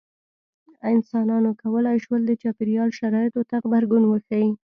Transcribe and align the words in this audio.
انسانانو 0.91 1.51
کولی 1.61 1.97
شول 2.03 2.21
د 2.25 2.31
چاپېریال 2.41 2.89
شرایطو 2.99 3.41
ته 3.49 3.55
غبرګون 3.63 4.03
وښيي. 4.07 4.49